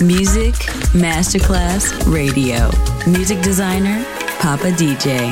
[0.00, 0.54] Music
[0.94, 2.70] Masterclass Radio.
[3.06, 4.02] Music designer,
[4.40, 5.30] Papa DJ.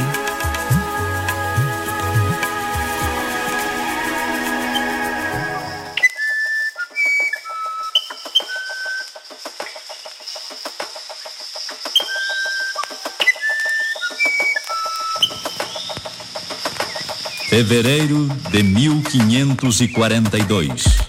[17.48, 21.07] Fevereiro de 1542.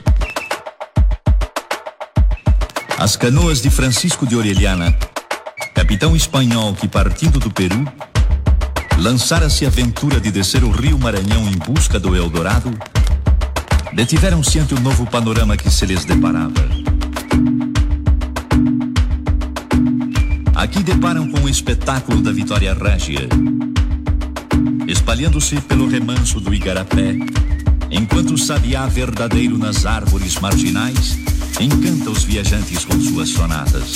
[2.99, 4.94] As canoas de Francisco de Orellana,
[5.73, 7.85] capitão espanhol que partindo do Peru,
[8.97, 12.78] lançara-se a aventura de descer o rio Maranhão em busca do Eldorado,
[13.94, 16.53] detiveram-se ante o novo panorama que se lhes deparava.
[20.53, 23.30] Aqui deparam com o espetáculo da Vitória Régia
[24.89, 27.16] espalhando-se pelo remanso do Igarapé,
[27.89, 31.17] enquanto o sabiá verdadeiro nas árvores marginais
[31.59, 33.95] encanta os viajantes com suas sonatas.